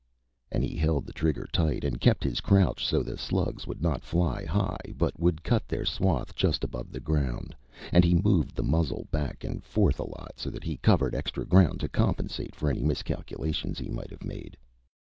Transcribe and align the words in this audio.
And 0.51 0.63
he 0.63 0.75
held 0.77 1.05
the 1.05 1.13
trigger 1.13 1.47
tight 1.53 1.83
and 1.83 2.01
kept 2.01 2.23
his 2.23 2.41
crouch 2.41 2.83
so 2.87 3.03
the 3.03 3.19
slugs 3.19 3.67
would 3.67 3.83
not 3.83 4.01
fly 4.03 4.45
high, 4.45 4.95
but 4.97 5.19
would 5.19 5.43
cut 5.43 5.67
their 5.67 5.85
swath 5.85 6.33
just 6.33 6.63
above 6.63 6.91
the 6.91 6.99
ground, 6.99 7.55
and 7.93 8.03
he 8.03 8.15
moved 8.15 8.55
the 8.55 8.63
muzzle 8.63 9.07
back 9.11 9.43
and 9.43 9.63
forth 9.63 9.99
a 9.99 10.05
lot 10.09 10.33
so 10.39 10.49
that 10.49 10.63
he 10.63 10.77
covered 10.77 11.13
extra 11.13 11.45
ground 11.45 11.81
to 11.81 11.87
compensate 11.87 12.55
for 12.55 12.67
any 12.67 12.81
miscalculations 12.83 13.77
he 13.77 13.89
might 13.91 14.09
have 14.09 14.23
made. 14.23 14.57